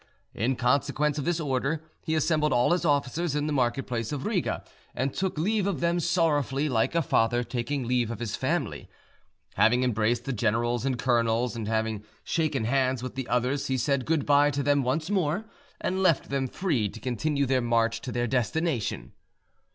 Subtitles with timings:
[0.33, 4.25] In consequence of this order, he assembled all his officers in the market place of
[4.25, 4.63] Riga,
[4.95, 8.89] and took leave of them sorrowfully, like a father taking leave of his family.
[9.57, 14.07] Having embraced the generals and colonels, and having shaken hands with the others, he said
[14.07, 15.45] good bye to them once more,
[15.79, 19.11] and left them free to continue their march to their destination.